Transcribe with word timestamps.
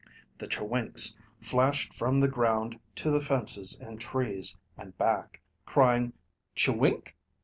The 0.39 0.47
chewinks 0.47 1.15
flashed 1.43 1.93
from 1.93 2.19
the 2.21 2.27
ground 2.27 2.79
to 2.95 3.11
the 3.11 3.21
fences 3.21 3.77
and 3.79 4.01
trees, 4.01 4.57
and 4.75 4.97
back, 4.97 5.41
crying 5.67 6.13
"Che 6.55 6.71
wink?" 6.71 7.15